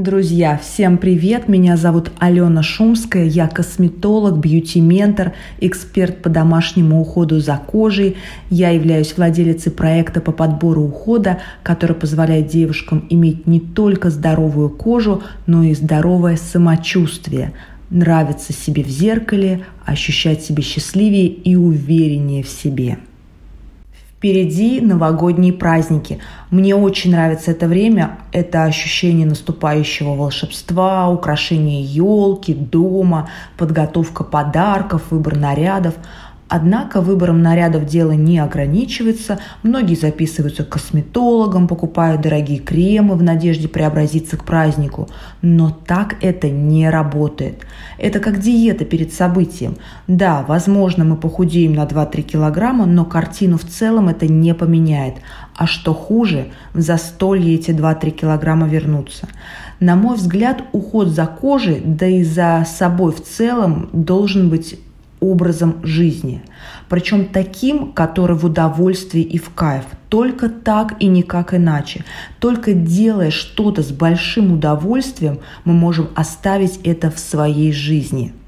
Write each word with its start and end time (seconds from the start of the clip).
Друзья, 0.00 0.56
всем 0.56 0.96
привет! 0.96 1.48
Меня 1.48 1.76
зовут 1.76 2.12
Алена 2.20 2.62
Шумская, 2.62 3.24
я 3.24 3.48
косметолог, 3.48 4.38
бьюти-ментор, 4.38 5.32
эксперт 5.58 6.22
по 6.22 6.28
домашнему 6.28 7.00
уходу 7.00 7.40
за 7.40 7.56
кожей. 7.56 8.16
Я 8.48 8.70
являюсь 8.70 9.16
владелицей 9.16 9.72
проекта 9.72 10.20
по 10.20 10.30
подбору 10.30 10.82
ухода, 10.82 11.40
который 11.64 11.96
позволяет 11.96 12.46
девушкам 12.46 13.08
иметь 13.10 13.48
не 13.48 13.58
только 13.58 14.10
здоровую 14.10 14.70
кожу, 14.70 15.24
но 15.48 15.64
и 15.64 15.74
здоровое 15.74 16.36
самочувствие, 16.36 17.52
нравиться 17.90 18.52
себе 18.52 18.84
в 18.84 18.88
зеркале, 18.88 19.64
ощущать 19.84 20.44
себя 20.44 20.62
счастливее 20.62 21.26
и 21.26 21.56
увереннее 21.56 22.44
в 22.44 22.48
себе. 22.48 22.98
Впереди 24.18 24.80
новогодние 24.80 25.52
праздники. 25.52 26.18
Мне 26.50 26.74
очень 26.74 27.12
нравится 27.12 27.52
это 27.52 27.68
время. 27.68 28.18
Это 28.32 28.64
ощущение 28.64 29.24
наступающего 29.24 30.14
волшебства, 30.16 31.08
украшение 31.08 31.84
елки, 31.84 32.52
дома, 32.52 33.30
подготовка 33.56 34.24
подарков, 34.24 35.02
выбор 35.10 35.36
нарядов. 35.36 35.94
Однако 36.48 37.02
выбором 37.02 37.42
нарядов 37.42 37.84
дело 37.84 38.12
не 38.12 38.38
ограничивается. 38.38 39.38
Многие 39.62 39.96
записываются 39.96 40.64
к 40.64 40.70
косметологам, 40.70 41.68
покупают 41.68 42.22
дорогие 42.22 42.58
кремы 42.58 43.16
в 43.16 43.22
надежде 43.22 43.68
преобразиться 43.68 44.38
к 44.38 44.44
празднику. 44.44 45.08
Но 45.42 45.70
так 45.70 46.16
это 46.22 46.48
не 46.48 46.88
работает. 46.88 47.66
Это 47.98 48.18
как 48.18 48.40
диета 48.40 48.86
перед 48.86 49.12
событием. 49.12 49.76
Да, 50.06 50.44
возможно, 50.48 51.04
мы 51.04 51.16
похудеем 51.16 51.74
на 51.74 51.84
2-3 51.84 52.22
килограмма, 52.22 52.86
но 52.86 53.04
картину 53.04 53.58
в 53.58 53.64
целом 53.64 54.08
это 54.08 54.26
не 54.26 54.54
поменяет. 54.54 55.16
А 55.54 55.66
что 55.66 55.92
хуже, 55.92 56.48
в 56.72 56.80
застолье 56.80 57.56
эти 57.56 57.72
2-3 57.72 58.10
килограмма 58.10 58.68
вернутся. 58.68 59.28
На 59.80 59.96
мой 59.96 60.16
взгляд, 60.16 60.62
уход 60.72 61.08
за 61.08 61.26
кожей, 61.26 61.82
да 61.84 62.06
и 62.06 62.24
за 62.24 62.66
собой 62.66 63.12
в 63.12 63.22
целом 63.22 63.90
должен 63.92 64.48
быть 64.48 64.78
образом 65.20 65.76
жизни. 65.82 66.42
Причем 66.88 67.26
таким, 67.26 67.92
который 67.92 68.36
в 68.36 68.44
удовольствии 68.44 69.22
и 69.22 69.38
в 69.38 69.50
кайф. 69.50 69.84
Только 70.08 70.48
так 70.48 70.96
и 71.00 71.06
никак 71.06 71.54
иначе. 71.54 72.04
Только 72.40 72.72
делая 72.72 73.30
что-то 73.30 73.82
с 73.82 73.90
большим 73.90 74.52
удовольствием, 74.52 75.40
мы 75.64 75.74
можем 75.74 76.08
оставить 76.14 76.80
это 76.84 77.10
в 77.10 77.18
своей 77.18 77.72
жизни– 77.72 78.32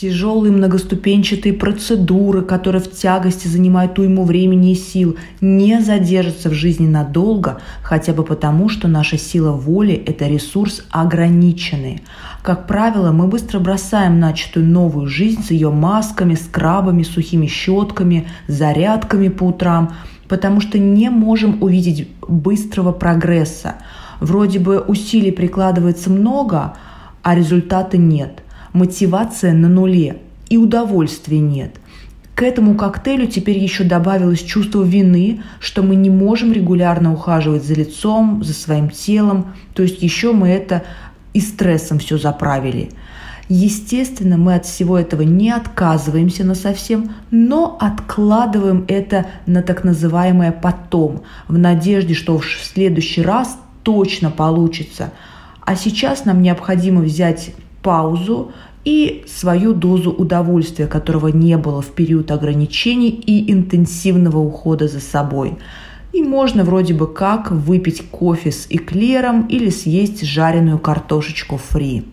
Тяжелые 0.00 0.52
многоступенчатые 0.52 1.54
процедуры, 1.54 2.42
которые 2.42 2.80
в 2.80 2.88
тягости 2.88 3.48
занимают 3.48 3.98
уйму 3.98 4.22
времени 4.22 4.70
и 4.70 4.76
сил, 4.76 5.16
не 5.40 5.80
задержатся 5.80 6.50
в 6.50 6.52
жизни 6.52 6.86
надолго, 6.86 7.60
хотя 7.82 8.12
бы 8.12 8.22
потому, 8.22 8.68
что 8.68 8.86
наша 8.86 9.18
сила 9.18 9.50
воли– 9.50 9.94
это 10.06 10.28
ресурс 10.28 10.84
ограниченный. 10.90 12.02
Как 12.44 12.68
правило, 12.68 13.10
мы 13.10 13.26
быстро 13.26 13.58
бросаем 13.58 14.20
начатую 14.20 14.66
новую 14.66 15.08
жизнь 15.08 15.42
с 15.42 15.50
ее 15.50 15.72
масками, 15.72 16.36
скрабами, 16.36 17.02
сухими 17.02 17.48
щетками, 17.48 18.28
зарядками 18.46 19.26
по 19.26 19.46
утрам, 19.46 19.94
потому 20.28 20.60
что 20.60 20.78
не 20.78 21.10
можем 21.10 21.60
увидеть 21.60 22.06
быстрого 22.20 22.92
прогресса. 22.92 23.74
Вроде 24.20 24.60
бы 24.60 24.78
усилий 24.78 25.32
прикладывается 25.32 26.08
много, 26.08 26.74
а 27.24 27.34
результата 27.34 27.98
нет– 27.98 28.44
мотивация 28.72 29.52
на 29.52 29.68
нуле 29.68 30.18
и 30.48 30.56
удовольствия 30.56 31.40
нет. 31.40 31.76
К 32.34 32.42
этому 32.42 32.76
коктейлю 32.76 33.26
теперь 33.26 33.58
еще 33.58 33.82
добавилось 33.82 34.42
чувство 34.42 34.84
вины, 34.84 35.42
что 35.58 35.82
мы 35.82 35.96
не 35.96 36.08
можем 36.08 36.52
регулярно 36.52 37.12
ухаживать 37.12 37.64
за 37.64 37.74
лицом, 37.74 38.44
за 38.44 38.54
своим 38.54 38.90
телом, 38.90 39.54
то 39.74 39.82
есть 39.82 40.02
еще 40.02 40.32
мы 40.32 40.48
это 40.48 40.84
и 41.34 41.40
стрессом 41.40 41.98
все 41.98 42.16
заправили. 42.16 42.90
Естественно, 43.48 44.36
мы 44.36 44.54
от 44.54 44.66
всего 44.66 44.98
этого 44.98 45.22
не 45.22 45.50
отказываемся 45.50 46.44
на 46.44 46.54
совсем, 46.54 47.14
но 47.30 47.76
откладываем 47.80 48.84
это 48.88 49.26
на 49.46 49.62
так 49.62 49.84
называемое 49.84 50.52
потом, 50.52 51.22
в 51.48 51.56
надежде, 51.56 52.14
что 52.14 52.38
в 52.38 52.44
следующий 52.44 53.22
раз 53.22 53.58
точно 53.82 54.30
получится. 54.30 55.12
А 55.62 55.76
сейчас 55.76 56.24
нам 56.24 56.42
необходимо 56.42 57.00
взять 57.00 57.50
паузу 57.88 58.52
и 58.84 59.24
свою 59.26 59.72
дозу 59.72 60.10
удовольствия, 60.10 60.86
которого 60.86 61.28
не 61.28 61.56
было 61.56 61.80
в 61.80 61.86
период 61.86 62.30
ограничений 62.30 63.08
и 63.08 63.50
интенсивного 63.50 64.38
ухода 64.38 64.88
за 64.88 65.00
собой. 65.00 65.56
И 66.12 66.22
можно 66.22 66.64
вроде 66.64 66.92
бы 66.92 67.06
как 67.06 67.50
выпить 67.50 68.02
кофе 68.10 68.52
с 68.52 68.66
эклером 68.68 69.46
или 69.46 69.70
съесть 69.70 70.22
жареную 70.22 70.78
картошечку 70.78 71.56
фри. 71.56 72.04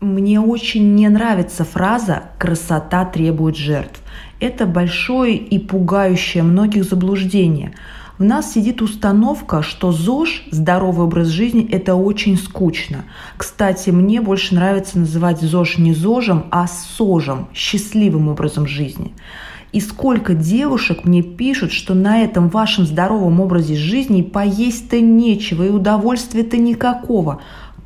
Мне 0.00 0.40
очень 0.40 0.94
не 0.94 1.10
нравится 1.10 1.64
фраза 1.64 2.22
«красота 2.38 3.04
требует 3.04 3.56
жертв». 3.56 4.00
Это 4.40 4.64
большое 4.64 5.36
и 5.36 5.58
пугающее 5.58 6.42
многих 6.42 6.84
заблуждение– 6.84 7.74
в 8.18 8.22
нас 8.22 8.52
сидит 8.52 8.80
установка, 8.80 9.62
что 9.62 9.90
ЗОЖ, 9.90 10.44
здоровый 10.52 11.06
образ 11.06 11.28
жизни, 11.28 11.68
это 11.68 11.96
очень 11.96 12.38
скучно. 12.38 13.04
Кстати, 13.36 13.90
мне 13.90 14.20
больше 14.20 14.54
нравится 14.54 14.98
называть 15.00 15.40
ЗОЖ 15.40 15.78
не 15.78 15.94
ЗОЖем, 15.94 16.46
а 16.52 16.66
СОЖем, 16.68 17.48
счастливым 17.52 18.28
образом 18.28 18.68
жизни. 18.68 19.12
И 19.72 19.80
сколько 19.80 20.34
девушек 20.34 21.04
мне 21.04 21.22
пишут, 21.22 21.72
что 21.72 21.94
на 21.94 22.20
этом 22.20 22.48
вашем 22.48 22.86
здоровом 22.86 23.40
образе 23.40 23.74
жизни 23.74 24.22
поесть-то 24.22 25.00
нечего 25.00 25.64
и 25.64 25.70
удовольствия-то 25.70 26.56
никакого. 26.56 27.40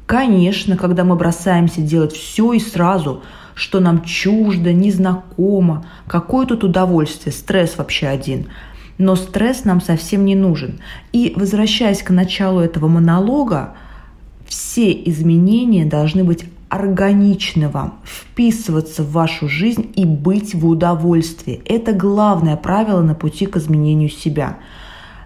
Конечно, 0.05 0.77
когда 0.77 1.05
мы 1.05 1.17
бросаемся 1.17 1.81
делать 1.81 2.12
все 2.12 2.53
и 2.53 2.61
сразу, 2.61 3.22
что 3.55 3.81
нам 3.81 4.05
чуждо, 4.05 4.75
незнакомо, 4.75 5.87
какое 6.06 6.44
тут 6.44 6.65
удовольствие, 6.65 7.33
стресс 7.33 7.78
вообще 7.78 8.09
один– 8.09 8.49
но 8.99 9.17
стресс 9.17 9.65
нам 9.65 9.81
совсем 9.81 10.25
не 10.25 10.35
нужен. 10.35 10.81
И 11.13 11.33
возвращаясь 11.37 12.03
к 12.03 12.11
началу 12.11 12.61
этого 12.61 12.89
монолога, 12.89 13.75
все 14.47 14.93
изменения 14.93 15.85
должны 15.85 16.25
быть 16.25 16.45
органичны 16.69 17.69
вам, 17.69 17.99
вписываться 18.05 19.03
в 19.03 19.13
вашу 19.13 19.49
жизнь 19.49 19.91
и 19.95 20.05
быть 20.05 20.55
в 20.55 20.67
удовольствии. 20.67 21.63
Это 21.65 21.93
главное 21.93 22.57
правило 22.57 23.01
на 23.01 23.15
пути 23.15 23.47
к 23.47 23.57
изменению 23.57 24.11
себя. 24.11 24.59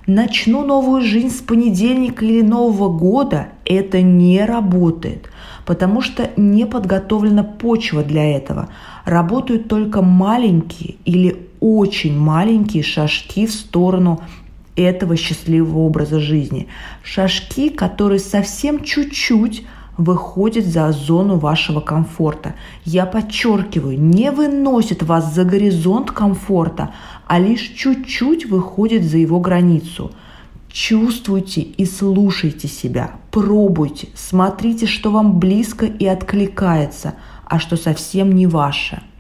Начну 0.07 0.65
новую 0.65 1.03
жизнь 1.03 1.31
с 1.31 1.41
понедельника 1.41 2.25
или 2.25 2.43
Нового 2.43 2.89
года– 2.97 3.49
это 3.65 4.03
не 4.03 4.45
работает, 4.45 5.31
потому 5.65 6.01
что 6.01 6.31
не 6.37 6.67
подготовлена 6.67 7.45
почва 7.45 8.03
для 8.03 8.37
этого. 8.37 8.69
Работают 9.05 9.69
только 9.69 10.03
маленькие 10.03 10.97
или 11.05 11.47
очень 11.61 12.19
маленькие 12.19 12.83
шажки 12.83 13.47
в 13.47 13.53
сторону 13.53 14.21
этого 14.75 15.17
счастливого 15.17 15.79
образа 15.79 16.19
жизни. 16.19 16.67
Шажки, 17.05 17.69
которые 17.69 18.19
совсем 18.19 18.83
чуть-чуть 18.83 19.65
выходят 19.97 20.65
за 20.67 20.91
зону 20.93 21.39
вашего 21.39 21.81
комфорта. 21.81 22.55
Я 22.85 23.07
подчеркиваю, 23.07 24.01
не 24.01 24.31
выносит 24.31 25.03
вас 25.03 25.35
за 25.35 25.45
горизонт 25.45 26.11
комфорта, 26.11 26.95
а 27.27 27.39
лишь 27.39 27.73
чуть-чуть 27.77 28.47
выходит 28.47 29.05
за 29.05 29.19
его 29.19 29.41
границу. 29.41 30.13
Чувствуйте 30.71 31.61
и 31.61 31.85
слушайте 31.85 32.67
себя, 32.67 33.13
пробуйте, 33.31 34.09
смотрите, 34.15 34.87
что 34.87 35.11
вам 35.11 35.39
близко 35.39 35.85
и 35.85 36.07
откликается, 36.07 37.15
а 37.45 37.59
что 37.59 37.77
совсем 37.77 38.33
не 38.33 38.47
ваше– 38.47 39.03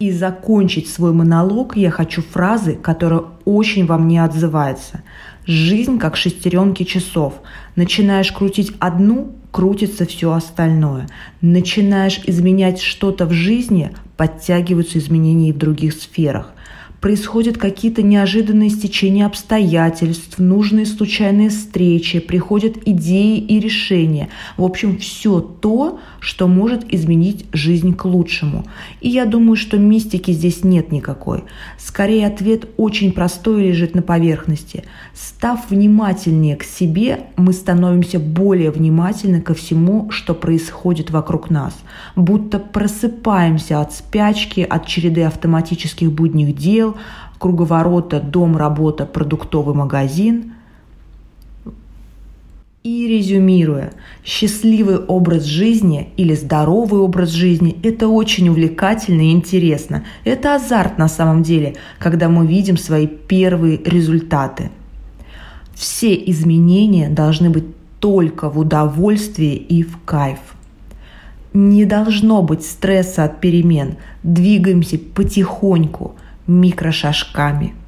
и 0.00 0.10
закончить 0.10 0.88
свой 0.88 1.12
монолог 1.12 1.76
я 1.76 1.90
хочу 1.90 2.22
фразы, 2.22 2.74
которая 2.74 3.24
очень 3.44 3.84
во 3.86 3.98
мне 3.98 4.24
отзывается. 4.24 5.02
Жизнь 5.44 5.98
как 5.98 6.16
шестеренки 6.16 6.84
часов. 6.84 7.34
Начинаешь 7.76 8.32
крутить 8.32 8.72
одну, 8.78 9.32
крутится 9.50 10.06
все 10.06 10.32
остальное. 10.32 11.06
Начинаешь 11.42 12.20
изменять 12.24 12.80
что-то 12.80 13.26
в 13.26 13.32
жизни, 13.32 13.92
подтягиваются 14.16 14.98
изменения 14.98 15.50
и 15.50 15.52
в 15.52 15.58
других 15.58 15.92
сферах 15.92 16.54
происходят 17.00 17.56
какие-то 17.56 18.02
неожиданные 18.02 18.68
стечения 18.68 19.26
обстоятельств, 19.26 20.38
нужные 20.38 20.86
случайные 20.86 21.48
встречи, 21.48 22.20
приходят 22.20 22.76
идеи 22.84 23.38
и 23.38 23.58
решения. 23.58 24.28
В 24.56 24.64
общем, 24.64 24.98
все 24.98 25.40
то, 25.40 25.98
что 26.20 26.46
может 26.46 26.92
изменить 26.92 27.46
жизнь 27.52 27.94
к 27.94 28.04
лучшему. 28.04 28.66
И 29.00 29.08
я 29.08 29.24
думаю, 29.24 29.56
что 29.56 29.78
мистики 29.78 30.30
здесь 30.32 30.62
нет 30.62 30.92
никакой. 30.92 31.44
Скорее, 31.78 32.26
ответ 32.26 32.68
очень 32.76 33.12
простой 33.12 33.68
лежит 33.68 33.94
на 33.94 34.02
поверхности. 34.02 34.84
Став 35.14 35.70
внимательнее 35.70 36.56
к 36.56 36.64
себе, 36.64 37.20
мы 37.36 37.52
становимся 37.52 38.18
более 38.18 38.70
внимательны 38.70 39.40
ко 39.40 39.54
всему, 39.54 40.10
что 40.10 40.34
происходит 40.34 41.10
вокруг 41.10 41.48
нас. 41.48 41.74
Будто 42.14 42.58
просыпаемся 42.58 43.80
от 43.80 43.94
спячки, 43.94 44.60
от 44.60 44.86
череды 44.86 45.22
автоматических 45.22 46.12
будних 46.12 46.56
дел, 46.56 46.89
круговорота 47.38 48.20
дом, 48.20 48.56
работа, 48.56 49.06
продуктовый 49.06 49.74
магазин. 49.74 50.54
И 52.82 53.06
резюмируя, 53.06 53.92
счастливый 54.24 54.98
образ 54.98 55.44
жизни 55.44 56.14
или 56.16 56.34
здоровый 56.34 57.02
образ 57.02 57.28
жизни– 57.28 57.76
это 57.82 58.08
очень 58.08 58.48
увлекательно 58.48 59.20
и 59.20 59.32
интересно. 59.32 60.04
Это 60.24 60.54
азарт 60.54 60.96
на 60.96 61.08
самом 61.08 61.42
деле, 61.42 61.76
когда 61.98 62.30
мы 62.30 62.46
видим 62.46 62.78
свои 62.78 63.06
первые 63.06 63.78
результаты. 63.84 64.70
Все 65.74 66.14
изменения 66.14 67.10
должны 67.10 67.50
быть 67.50 67.64
только 68.00 68.48
в 68.48 68.58
удовольствии 68.58 69.54
и 69.54 69.82
в 69.82 69.98
кайф. 70.04 70.38
Не 71.52 71.84
должно 71.84 72.42
быть 72.42 72.64
стресса 72.64 73.24
от 73.24 73.40
перемен. 73.40 73.96
Двигаемся 74.22 74.98
потихоньку, 74.98 76.14
микрошажками– 76.46 77.74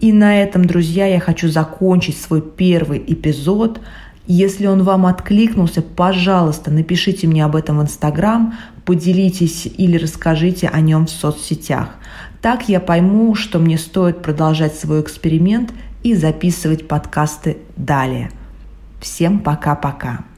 и 0.00 0.14
на 0.14 0.42
этом, 0.42 0.64
друзья, 0.64 1.06
я 1.06 1.20
хочу 1.20 1.48
закончить 1.48 2.16
свой 2.16 2.40
первый 2.40 3.04
эпизод. 3.06 3.80
Если 4.26 4.66
он 4.66 4.82
вам 4.82 5.04
откликнулся, 5.04 5.82
пожалуйста, 5.82 6.70
напишите 6.70 7.26
мне 7.26 7.44
об 7.44 7.54
этом 7.54 7.78
в 7.78 7.82
Инстаграм, 7.82 8.54
поделитесь 8.86 9.66
или 9.66 9.98
расскажите 9.98 10.68
о 10.68 10.80
нем 10.80 11.06
в 11.06 11.10
соцсетях. 11.10 11.90
Так 12.40 12.68
я 12.70 12.80
пойму, 12.80 13.34
что 13.34 13.58
мне 13.58 13.76
стоит 13.76 14.22
продолжать 14.22 14.74
свой 14.74 15.02
эксперимент 15.02 15.70
и 16.02 16.14
записывать 16.14 16.88
подкасты 16.88 17.58
далее. 17.76 18.30
Всем 19.02 19.40
пока-пока. 19.40 20.29